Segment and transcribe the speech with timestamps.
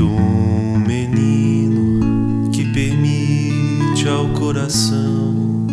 [0.00, 5.66] feito um menino que permite ao coração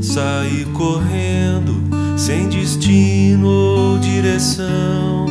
[0.00, 1.74] sair correndo
[2.16, 5.26] sem destino ou direção.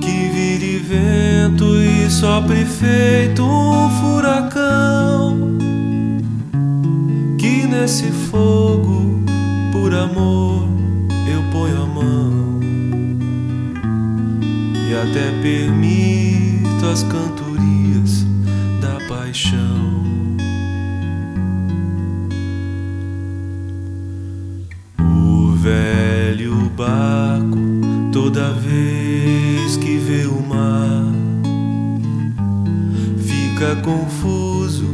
[0.00, 5.58] Que vire vento e sopre feito um furacão.
[7.38, 9.20] Que nesse fogo,
[9.70, 10.66] por amor,
[11.32, 12.53] eu ponho a mão
[15.04, 18.26] até permito as cantorias
[18.80, 19.92] da paixão.
[24.98, 27.58] O velho barco,
[28.12, 31.12] toda vez que vê o mar,
[33.18, 34.88] fica confuso,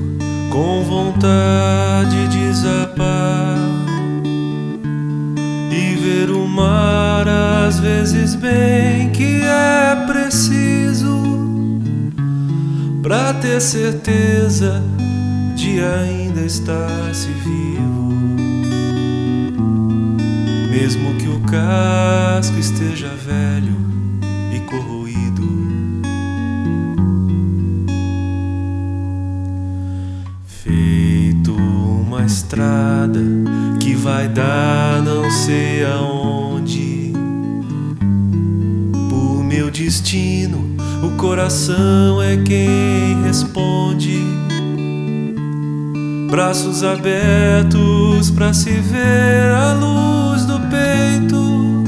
[0.51, 1.90] com vontade
[7.71, 11.23] às vezes bem que é preciso
[13.01, 14.83] pra ter certeza
[15.55, 18.13] de ainda estar se vivo,
[20.69, 23.77] mesmo que o casco esteja velho
[24.53, 25.49] e corroído.
[30.45, 33.21] Feito uma estrada
[33.79, 36.40] que vai dar não sei aonde.
[39.71, 44.19] Destino, o coração é quem responde.
[46.31, 51.85] Braços abertos para se ver a luz do peito.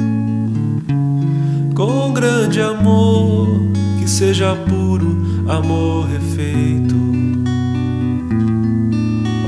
[1.75, 3.49] Com grande amor,
[3.99, 6.97] que seja puro amor refeito.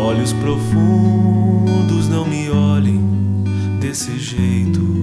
[0.01, 3.01] Olhos profundos, não me olhem
[3.81, 4.94] desse jeito.